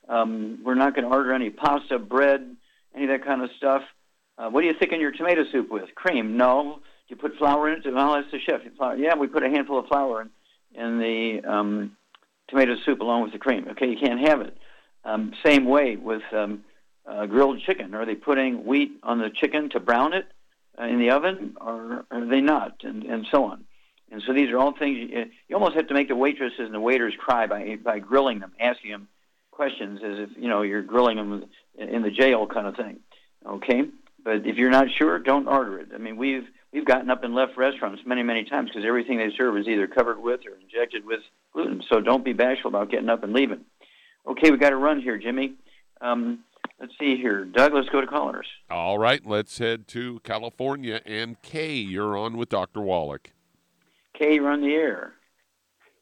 [0.08, 2.56] Um, we're not going to order any pasta, bread,
[2.94, 3.82] any of that kind of stuff.
[4.38, 5.94] Uh, what do you thicken your tomato soup with?
[5.94, 6.36] Cream?
[6.36, 6.80] No.
[7.08, 7.94] Do you put flour in it?
[7.94, 8.60] Well, that's the chef.
[8.98, 10.30] Yeah, we put a handful of flour in,
[10.80, 11.96] in the um,
[12.48, 13.66] tomato soup along with the cream.
[13.72, 14.56] Okay, you can't have it.
[15.04, 16.64] Um, same way with um,
[17.06, 17.94] uh, grilled chicken.
[17.94, 20.26] Are they putting wheat on the chicken to brown it
[20.78, 22.76] uh, in the oven, or are they not?
[22.82, 23.64] And, and so on.
[24.10, 26.74] And so these are all things you, you almost have to make the waitresses and
[26.74, 29.08] the waiters cry by by grilling them, asking them
[29.50, 31.44] questions as if you know you're grilling them
[31.76, 33.00] in the jail kind of thing.
[33.46, 33.82] Okay,
[34.24, 35.88] but if you're not sure, don't order it.
[35.94, 39.30] I mean, we've we've gotten up and left restaurants many many times because everything they
[39.36, 41.20] serve is either covered with or injected with
[41.52, 41.82] gluten.
[41.88, 43.64] So don't be bashful about getting up and leaving.
[44.26, 45.54] Okay, we got to run here, Jimmy.
[46.00, 46.40] Um,
[46.80, 47.74] let's see here, Doug.
[47.74, 48.46] Let's go to callers.
[48.70, 51.00] All right, let's head to California.
[51.04, 52.80] And Kay, you're on with Dr.
[52.80, 53.32] Wallach.
[54.16, 55.14] Kay, you're on the air.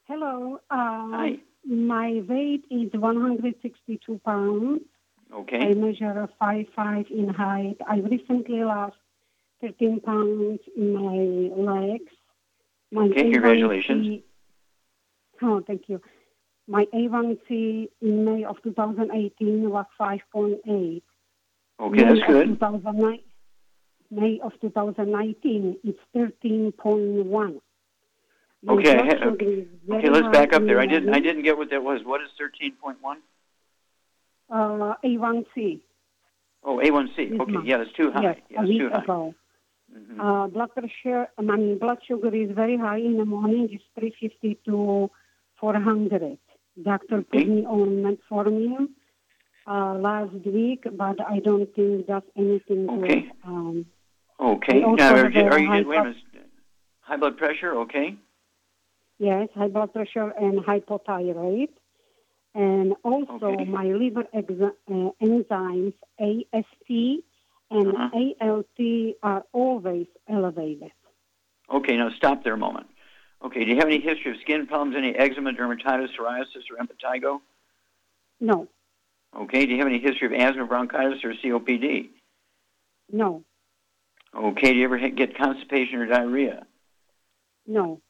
[0.06, 0.60] Hello.
[0.70, 1.38] Uh, Hi.
[1.64, 4.80] My weight is 162 pounds.
[5.32, 5.74] I Okay.
[5.74, 7.76] measure 5'5 in height.
[7.86, 8.96] I recently lost
[9.60, 12.12] 13 pounds in my legs.
[12.90, 14.22] My Okay, A1C congratulations.
[15.42, 16.00] Oh, thank you.
[16.66, 21.02] My A1C in May of 2018 was 5.8.
[21.80, 22.46] Okay, May that's good.
[22.48, 23.20] 2009,
[24.10, 27.60] May of 2019, it's 13.1.
[28.62, 30.78] My Okay, I blood ha- sugar is very Okay, let's back up there.
[30.80, 32.04] I didn't I didn't get what that was.
[32.04, 33.18] What is thirteen point one?
[34.50, 35.80] Uh, A1C.
[36.64, 37.16] Oh, A1C.
[37.30, 37.66] This Okay, month.
[37.66, 38.22] yeah, that's too high.
[38.22, 39.02] Yes, yeah, a week too high.
[39.02, 39.34] ago.
[39.96, 40.20] Mhm.
[40.20, 43.68] Uh, blood pressure, I mean, blood sugar is very high in the morning.
[43.72, 45.10] It's 350 to
[45.60, 46.38] 400.
[46.82, 48.88] Doctor put me on metformin
[49.66, 53.20] uh, last week, but I don't think that's anything Okay.
[53.22, 53.32] good.
[53.44, 53.86] Um,
[54.40, 54.80] Okay.
[54.80, 56.16] Now, are you, are you high blood-
[57.02, 57.74] High blood pressure.
[57.84, 58.16] Okay.
[59.18, 61.68] yes, high blood pressure and hypothyroid.
[62.54, 63.64] And also Okay.
[63.64, 67.22] my liver exa- uh, enzymes, AST
[67.70, 68.32] and Uh-huh.
[68.40, 70.90] ALT, are always elevated.
[71.70, 71.96] Okay.
[71.96, 72.88] Now stop there a moment.
[73.42, 73.64] Okay.
[73.64, 77.40] Do you have any history of skin problems, any eczema, dermatitis, psoriasis, or impetigo?
[78.40, 78.68] No,
[79.34, 79.64] Okay.
[79.66, 82.10] Do you have any history of asthma, bronchitis, or COPD?
[83.12, 83.44] no,
[84.34, 84.72] Okay.
[84.72, 86.66] Do you ever get constipation or diarrhea?
[87.66, 88.00] no,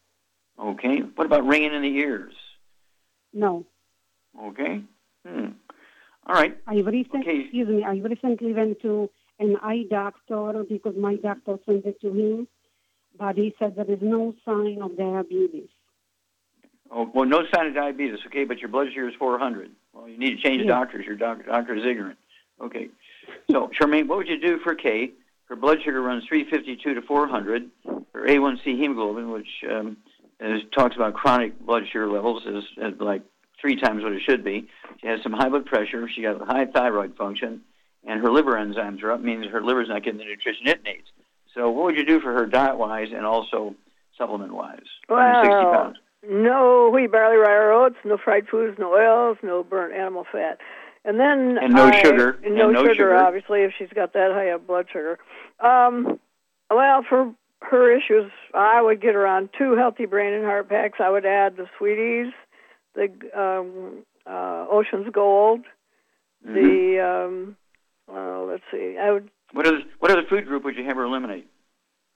[0.58, 1.00] Okay.
[1.00, 2.34] What about ringing in the ears?
[3.34, 3.66] no.
[4.38, 4.82] Okay.
[5.26, 5.46] Hmm.
[6.26, 6.56] All right.
[6.66, 7.40] I recently, Okay.
[7.40, 12.12] excuse me, I recently went to an eye doctor because my doctor sent it to
[12.12, 12.48] him,
[13.18, 15.68] but he said there is no sign of diabetes.
[16.90, 19.70] Oh, well, no sign of diabetes, okay, but your blood sugar is 400.
[19.92, 20.68] Well, you need to change Yeah.
[20.68, 21.06] doctors.
[21.06, 22.18] Your doc- doctor is ignorant.
[22.60, 22.88] Okay.
[23.50, 25.12] So, Charmaine, what would you do for Kay?
[25.44, 27.70] Her blood sugar runs 352 to 400.
[28.12, 29.96] Her A1C hemoglobin, which um,
[30.40, 33.22] is, talks about chronic blood sugar levels, is, is like
[33.60, 34.68] three times what it should be.
[35.00, 36.08] She has some high blood pressure.
[36.08, 37.62] She got high thyroid function,
[38.06, 41.06] and her liver enzymes are up, means her liver's not getting the nutrition it needs.
[41.54, 43.74] So, what would you do for her diet-wise and also
[44.16, 44.78] supplement-wise?
[45.08, 45.92] 160 Well,
[46.28, 50.58] no wheat, barley, rye, or oats, no fried foods, no oils, no burnt animal fat.
[51.04, 53.16] And then And no I- sugar, and and no, no sugar.
[53.16, 55.18] obviously, if she's got that high of blood sugar.
[55.58, 56.20] Um,
[56.70, 60.98] well, for her issues, I would get her on two healthy brain and heart packs.
[61.00, 62.32] I would add the sweeties,
[62.94, 65.60] the um, uh, Ocean's Gold,
[66.46, 66.54] Mm-hmm.
[66.54, 67.56] The um,
[68.10, 71.04] uh, let's see, I would What other what other food group would you have her
[71.04, 71.46] eliminate?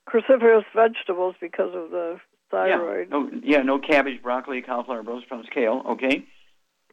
[0.09, 2.19] cruciferous vegetables because of the
[2.51, 5.83] thyroid, Yeah, no, yeah, no cabbage, broccoli, cauliflower, Brussels sprouts, kale.
[5.91, 6.25] Okay.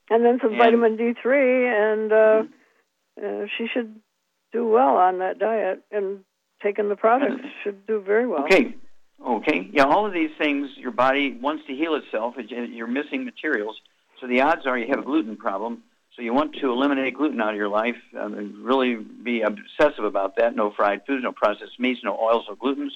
[0.10, 2.44] and then some And- vitamin D3, and uh,
[3.26, 3.96] uh, she should
[4.52, 6.26] do well on that diet and
[6.62, 8.44] taking the products should do very well.
[8.44, 8.76] Okay.
[9.26, 9.70] Okay.
[9.72, 12.36] Yeah, all of these things, your body wants to heal itself.
[12.38, 13.80] You're missing materials.
[14.20, 15.84] So the odds are you have a gluten problem.
[16.16, 17.96] So you want to eliminate gluten out of your life.
[18.20, 20.56] Um, and really be obsessive about that.
[20.56, 22.92] No fried foods, no processed meats, no oils, no glutens.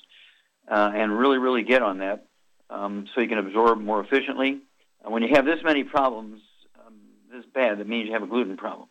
[0.68, 2.26] Uh, and really, really get on that
[2.70, 4.60] um, so you can absorb more efficiently.
[5.06, 6.42] Uh, when you have this many problems,
[6.86, 6.96] um,
[7.32, 8.88] this bad, that means you have a gluten problem.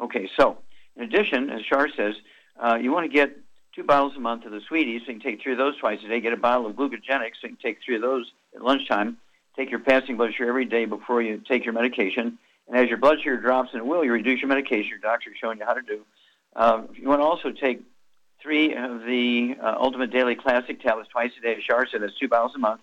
[0.00, 0.58] Okay, so
[0.96, 2.14] in addition, as Shar says,
[2.62, 3.36] uh, you want to get
[3.74, 5.02] two bottles a month of the sweeties.
[5.02, 6.20] So you can take three of those twice a day.
[6.20, 7.40] Get a bottle of glucogenics.
[7.40, 9.18] So you can take three of those at lunchtime.
[9.56, 12.38] Take your fasting blood sugar every day before you take your medication.
[12.68, 14.88] And as your blood sugar drops, and it will, you reduce your medication.
[14.88, 16.04] Your doctor is showing you how to do.
[16.54, 17.82] Uh, you want to also take
[18.42, 21.54] three of the uh, Ultimate Daily Classic tablets twice a day.
[21.56, 22.80] As Shar said, that's two bottles a month.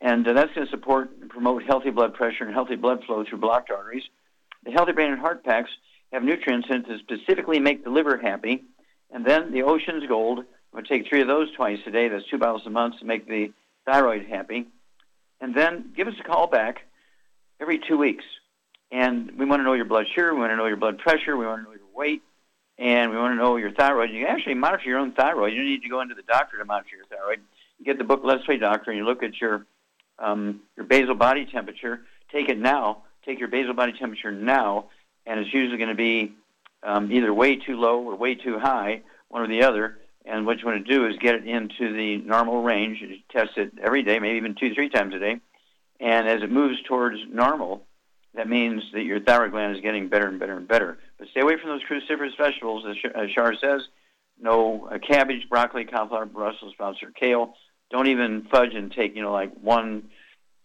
[0.00, 3.24] And uh, that's going to support and promote healthy blood pressure and healthy blood flow
[3.24, 4.04] through blocked arteries.
[4.64, 5.70] The Healthy Brain and Heart Packs
[6.12, 8.64] have nutrients in it to specifically make the liver happy.
[9.10, 12.08] And then the Ocean's Gold, I'm going to take three of those twice a day.
[12.08, 13.52] That's two bottles a month to make the
[13.86, 14.66] thyroid happy.
[15.40, 16.82] And then give us a call back
[17.60, 18.24] every two weeks.
[18.90, 20.34] And we want to know your blood sugar.
[20.34, 21.36] We want to know your blood pressure.
[21.36, 22.22] We want to know your weight.
[22.78, 24.10] And we want to know your thyroid.
[24.10, 25.52] You actually monitor your own thyroid.
[25.52, 27.40] You don't need to go into the doctor to monitor your thyroid.
[27.78, 29.66] You get the book Let's Play Doctor, and you look at your
[30.18, 32.00] um, your basal body temperature.
[32.32, 33.02] Take it now.
[33.24, 34.86] Take your basal body temperature now,
[35.26, 36.34] and it's usually going to be
[36.82, 39.98] um, either way too low or way too high, one or the other.
[40.24, 43.02] And what you want to do is get it into the normal range.
[43.30, 45.40] Test it every day, maybe even two, three times a day.
[46.00, 47.82] And as it moves towards normal,
[48.34, 50.98] that means that your thyroid gland is getting better and better and better.
[51.18, 53.82] But stay away from those cruciferous vegetables, as Shar says.
[54.40, 57.54] No uh, cabbage, broccoli, cauliflower, Brussels sprouts, or kale.
[57.90, 60.10] Don't even fudge and take, you know, like one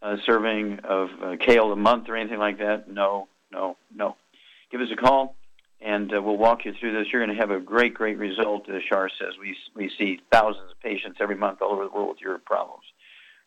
[0.02, 2.90] uh, serving of uh, kale a month or anything like that.
[2.90, 4.18] No, no, no.
[4.72, 5.36] Give us a call,
[5.84, 7.12] and uh, we'll walk you through this.
[7.12, 8.70] You're going to have a great, great result.
[8.70, 12.10] As Shar says, we we see thousands of patients every month all over the world
[12.10, 12.84] with your problems.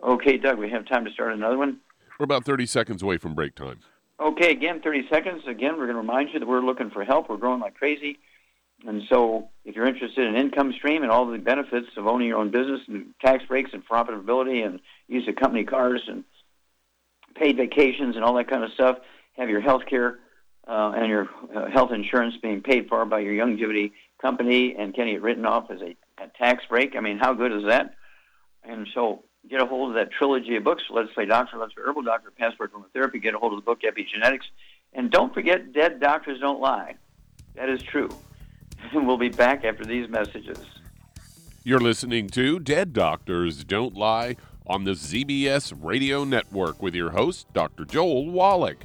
[0.02, 1.78] Okay, Doug, we have time to start another one.
[2.18, 3.80] We're about 30 seconds away from break time.
[4.20, 5.42] Okay, again, 30 seconds.
[5.46, 7.28] Again, we're going to remind you that we're looking for help.
[7.28, 8.18] We're growing like crazy.
[8.86, 12.38] And so if you're interested in income stream and all the benefits of owning your
[12.38, 16.24] own business and tax breaks and profitability and use of company cars and
[17.34, 18.98] paid vacations and all that kind of stuff,
[19.36, 20.18] have your health care
[20.66, 25.14] uh, and your uh, health insurance being paid for by your Youngevity company and getting
[25.14, 26.96] it written off as a, a tax break.
[26.96, 27.94] I mean, how good is that?
[28.64, 31.84] And so get a hold of that trilogy of books, Let's Play Doctor, Let's Play
[31.86, 33.18] Herbal Doctor, Passport Therapy.
[33.20, 34.44] Get a hold of the book Epigenetics.
[34.92, 36.96] And don't forget, Dead Doctors Don't Lie.
[37.54, 38.08] That is true.
[38.92, 40.58] We'll be back after these messages.
[41.64, 44.36] You're listening to Dead Doctors Don't Lie
[44.66, 47.84] on the ZBS Radio Network with your host, Dr.
[47.84, 48.84] Joel Wallach.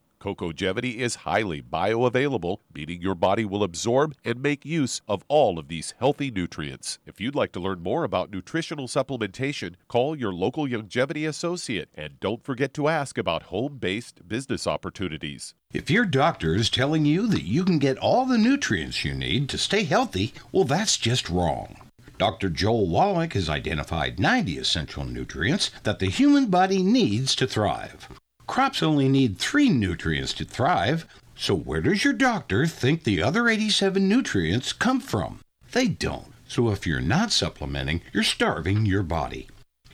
[0.21, 5.67] Cocogevity is highly bioavailable, meaning your body will absorb and make use of all of
[5.67, 6.99] these healthy nutrients.
[7.07, 12.19] If you'd like to learn more about nutritional supplementation, call your local Youngevity associate and
[12.19, 15.55] don't forget to ask about home based business opportunities.
[15.73, 19.49] If your doctor is telling you that you can get all the nutrients you need
[19.49, 21.77] to stay healthy, well, that's just wrong.
[22.19, 22.49] Dr.
[22.51, 28.07] Joel Wallach has identified 90 essential nutrients that the human body needs to thrive.
[28.51, 33.47] Crops only need three nutrients to thrive, so where does your doctor think the other
[33.47, 35.39] 87 nutrients come from?
[35.71, 36.33] They don't.
[36.49, 39.47] So if you're not supplementing, you're starving your body.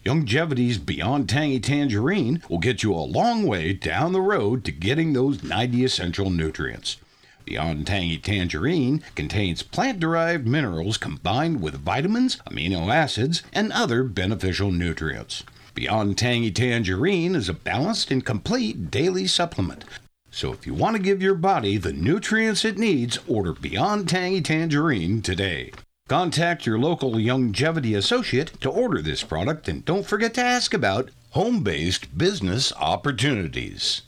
[0.03, 5.14] Youngevity's Beyond Tangy Tangerine will get you a long way down the road to getting
[5.14, 6.97] those 90 essential nutrients.
[7.45, 14.72] Beyond Tangy Tangerine contains plant derived minerals combined with vitamins, amino acids, and other beneficial
[14.72, 15.43] nutrients.
[15.78, 19.86] Beyond Tangy Tangerine is a balanced and complete daily supplement.
[20.32, 24.41] So if you want to give your body the nutrients it needs, order Beyond Tangy
[24.41, 25.71] Tangerine today.
[26.09, 31.11] Contact your local Youngevity associate to order this product and don't forget to ask about
[31.34, 34.01] home based business opportunities.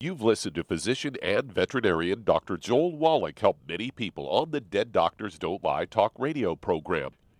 [0.00, 2.56] You've listened to physician and veterinarian Dr.
[2.56, 7.12] Joel Wallach help many people on the Dead Doctors Don't Lie talk radio program.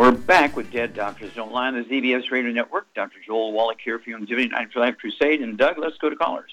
[0.00, 2.86] We're back with Dead Doctors Don't Lie on the ZBS Radio Network.
[2.94, 3.18] Dr.
[3.26, 5.42] Joel Wallach here for Youngevity Night for Life Crusade.
[5.42, 6.50] And Doug, let's go to callers.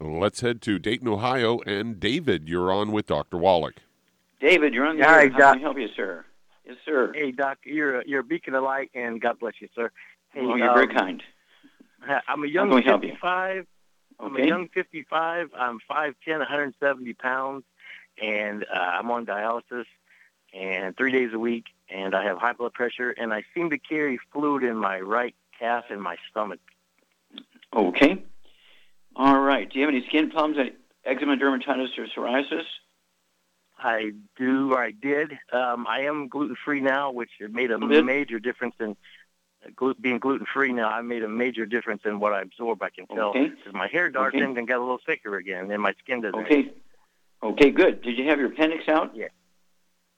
[0.00, 1.58] Let's head to Dayton, Ohio.
[1.66, 3.36] And David, you're on with Dr.
[3.36, 3.74] Wallach.
[4.40, 5.30] David, you're on the Hi, air.
[5.30, 5.52] How Doc.
[5.52, 6.24] can I help you, sir?
[6.66, 7.12] Yes, sir.
[7.14, 9.90] Hey, Doc, you're a, you're a beacon of light, and God bless you, sir.
[10.32, 11.22] Hey, oh, you're very um, kind.
[12.26, 13.10] I'm a young can we help you?
[13.10, 13.66] 55.
[14.20, 14.44] I'm Okay.
[14.44, 15.50] a young 55.
[15.54, 17.64] I'm 5'10", 170 pounds,
[18.22, 19.84] and uh, I'm on dialysis
[20.54, 23.78] and three days a week, and I have high blood pressure, and I seem to
[23.78, 26.60] carry fluid in my right calf and my stomach.
[27.74, 28.22] Okay.
[29.14, 29.68] All right.
[29.70, 30.74] Do you have any skin problems, like
[31.04, 32.64] eczema, dermatitis, or psoriasis?
[33.78, 35.32] I do, or I did.
[35.52, 38.96] Um, I am gluten free now, which made a major difference in
[39.80, 40.72] uh, being gluten free.
[40.72, 42.82] Now I made a major difference in what I absorb.
[42.82, 43.52] I can tell Okay.
[43.72, 46.40] my hair darkened and got a little thicker again, and my skin doesn't.
[46.44, 46.72] Okay.
[47.42, 48.00] Okay, good.
[48.02, 49.14] Did you have your appendix out?
[49.14, 49.28] Yeah.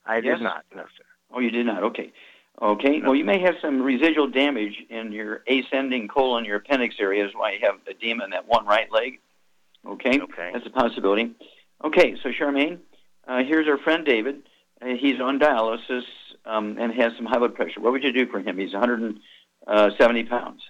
[0.07, 0.39] I Yes?
[0.39, 0.65] did not.
[0.75, 1.05] No, sir.
[1.33, 1.83] Oh, you did not.
[1.85, 2.13] Okay.
[2.61, 3.01] Okay.
[3.03, 7.33] Well, you may have some residual damage in your ascending colon, your appendix area, is
[7.35, 9.21] why you have edema in that one right leg.
[9.87, 10.21] Okay.
[10.21, 10.51] Okay.
[10.53, 11.33] That's a possibility.
[11.85, 12.17] Okay.
[12.23, 12.79] So, Charmaine,
[13.27, 14.43] uh, here's our friend David.
[14.81, 16.03] Uh, he's on dialysis
[16.45, 17.81] um, and has some high blood pressure.
[17.81, 18.59] What would you do for him?
[18.59, 20.63] He's 170 pounds.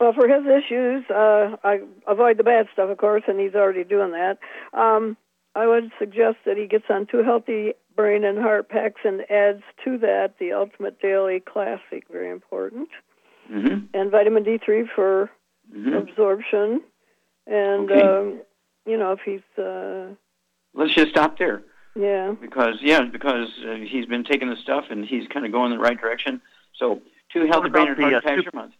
[0.00, 3.84] Well, for his issues, uh, I avoid the bad stuff, of course, and he's already
[3.84, 4.38] doing that.
[4.72, 5.16] Um,
[5.54, 9.62] I would suggest that he gets on two healthy brain and heart packs and adds
[9.84, 12.88] to that the Ultimate Daily Classic, very important,
[13.52, 13.86] Mm-hmm.
[13.92, 15.30] and vitamin D3 for
[15.70, 15.96] Mhm.
[16.08, 16.82] absorption.
[17.46, 18.00] And, Okay.
[18.00, 18.40] um,
[18.86, 20.14] you know, if he's, uh,
[20.72, 21.62] Let's just stop there.
[21.94, 22.32] yeah.
[22.40, 25.78] because yeah, because uh, he's been taking the stuff and he's kind of going in
[25.78, 26.40] the right direction.
[26.76, 28.74] So two healthy brain about and heart the, uh, packs super- a month.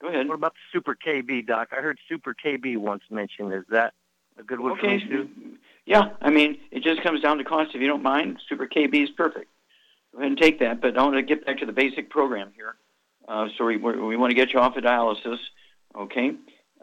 [0.00, 0.26] Go ahead.
[0.28, 1.68] What about the Super KB, Doc?
[1.72, 3.52] I heard Super KB once mentioned.
[3.54, 3.94] Is that
[4.38, 4.96] a good one for Okay.
[4.96, 5.28] me too?
[5.86, 7.74] Yeah, I mean it just comes down to cost.
[7.74, 9.50] If you don't mind, Super KB is perfect.
[10.12, 10.80] Go ahead and take that.
[10.80, 12.76] But I want to get back to the basic program here.
[13.26, 15.38] Uh, so we we want to get you off of dialysis.
[15.96, 16.32] Okay.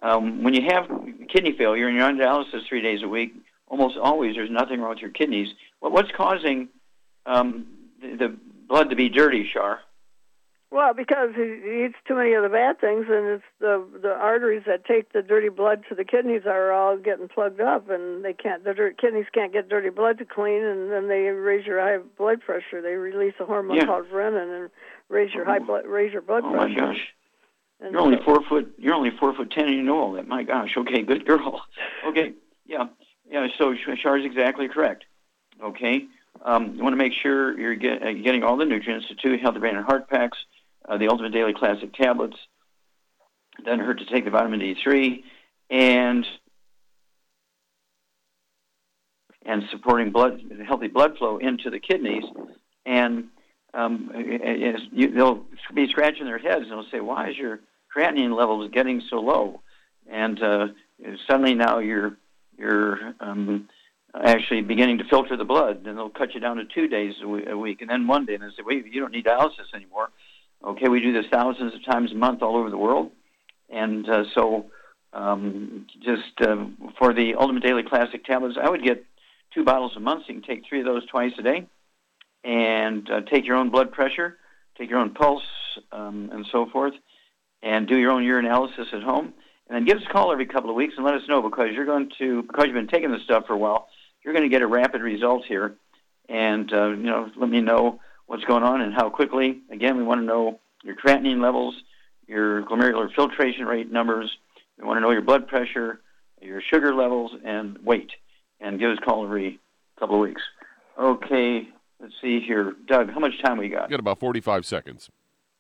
[0.03, 0.89] Um, when you have
[1.29, 3.33] kidney failure and you're on dialysis three days a week,
[3.67, 5.49] almost always there's nothing wrong with your kidneys.
[5.79, 6.69] Well, what's causing
[7.25, 7.67] um,
[8.01, 8.37] the, the
[8.67, 9.81] blood to be dirty, Shar?
[10.71, 14.63] Well, because he eats too many of the bad things, and it's the the arteries
[14.67, 18.31] that take the dirty blood to the kidneys are all getting plugged up, and they
[18.31, 21.81] can't the dirt, kidneys can't get dirty blood to clean, and then they raise your
[21.81, 22.81] high blood pressure.
[22.81, 23.85] They release a hormone Yeah.
[23.85, 24.69] called renin and
[25.09, 26.79] raise your high blood raise your blood Oh my pressure.
[26.79, 27.13] gosh.
[27.81, 28.73] And You're only four foot.
[28.77, 30.25] You're only four foot ten, and you know all that.
[30.25, 30.77] My gosh.
[30.77, 31.65] Okay, good girl.
[32.05, 32.33] Okay,
[32.65, 32.87] yeah,
[33.29, 33.47] yeah.
[33.57, 35.03] So is exactly correct.
[35.61, 36.07] Okay,
[36.43, 39.07] um, you want to make sure you're get, uh, getting all the nutrients.
[39.09, 40.37] The two healthy brain and heart packs,
[40.87, 42.37] uh, the Ultimate Daily Classic tablets.
[43.63, 45.23] Doesn't hurt to take the vitamin D3,
[45.69, 46.25] and
[49.45, 52.23] and supporting blood healthy blood flow into the kidneys.
[52.85, 53.25] And
[53.73, 54.11] um,
[54.91, 57.59] you, they'll be scratching their heads and they'll say, "Why is your
[57.95, 59.61] creatinine levels getting so low?"
[60.09, 60.67] And uh,
[61.27, 62.17] suddenly now you're
[62.57, 63.69] you're um,
[64.13, 67.57] actually beginning to filter the blood, and they'll cut you down to two days a
[67.57, 70.09] week, and then one day, and they say, "Wait, you don't need dialysis anymore."
[70.63, 73.11] Okay, we do this thousands of times a month all over the world,
[73.69, 74.67] and uh, so
[75.11, 76.65] um, just uh,
[76.99, 79.03] for the Ultimate Daily Classic tablets, I would get
[79.53, 80.25] two bottles a month.
[80.25, 81.67] So you can take three of those twice a day,
[82.43, 84.37] and uh, take your own blood pressure,
[84.77, 85.43] take your own pulse,
[85.91, 86.93] um, and so forth,
[87.63, 89.33] and do your own urinalysis at home.
[89.67, 91.69] And then give us a call every couple of weeks and let us know because
[91.73, 93.87] you're going to because you've been taking this stuff for a while,
[94.23, 95.75] you're going to get a rapid result here,
[96.29, 97.99] and uh, you know let me know
[98.31, 99.59] what's going on and how quickly.
[99.69, 101.75] Again, we want to know your creatinine levels,
[102.27, 104.37] your glomerular filtration rate numbers.
[104.79, 105.99] We want to know your blood pressure,
[106.41, 108.11] your sugar levels, and weight.
[108.61, 109.59] And give us a call every
[109.99, 110.41] couple of weeks.
[110.97, 111.67] Okay,
[111.99, 113.11] let's see here, Doug.
[113.11, 113.89] How much time we got?
[113.89, 115.09] Got about 45 seconds.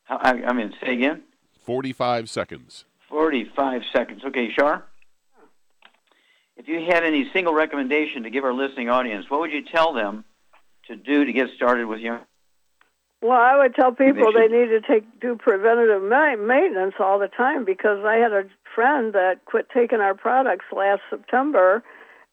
[0.05, 1.23] How, I, I mean, say again.
[1.65, 2.85] 45 seconds.
[3.09, 4.21] 45 seconds.
[4.23, 4.85] Okay, Shar?
[6.55, 9.91] If you had any single recommendation to give our listening audience, what would you tell
[9.91, 10.23] them
[10.87, 12.21] to do to get started with young?
[13.21, 17.19] Well, I would tell people They they, need to take do preventative ma- maintenance all
[17.19, 18.43] the time because I had a
[18.73, 21.83] friend that quit taking our products last September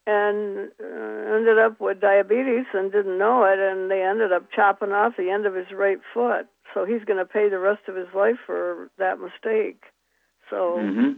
[0.07, 4.93] and uh, ended up with diabetes and didn't know it, and they ended up chopping
[4.93, 6.47] off the end of his right foot.
[6.72, 9.82] So he's going to pay the rest of his life for that mistake.
[10.49, 11.11] So hmm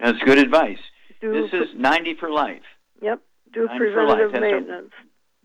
[0.00, 0.78] That's good advice.
[1.20, 2.62] do This is 90 for life.
[3.02, 3.20] yep,
[3.52, 4.18] do 90 for life.
[4.18, 4.92] preventative That's our- maintenance.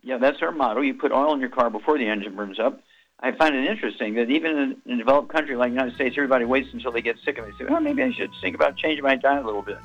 [0.04, 0.82] Yeah, that's our motto.
[0.82, 2.80] You put oil in your car before the engine burns up.
[3.24, 6.46] I find it interesting that even in, a developed country like the United States, everybody
[6.46, 9.04] waits until they get sick and they say, "Oh, maybe I should think about changing
[9.04, 9.78] my diet a little bit."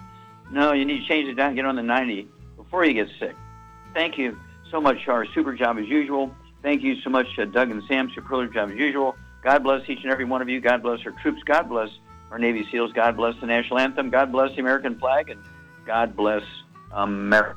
[0.51, 3.35] No, you need to change diet, and get on the 90 before you get sick.
[3.93, 4.39] Thank you
[4.71, 5.27] so much, Char.
[5.35, 6.35] Super job as usual.
[6.63, 8.11] Thank you so much, uh, Doug and Sam.
[8.15, 9.17] Superlative job as usual.
[9.43, 10.61] God bless each and every one of you.
[10.61, 11.43] God bless our troops.
[11.45, 11.91] God bless
[12.31, 12.93] our Navy SEALs.
[12.93, 14.09] God bless the national anthem.
[14.09, 15.41] God bless the American flag, and
[15.85, 16.43] God bless
[16.91, 17.57] America.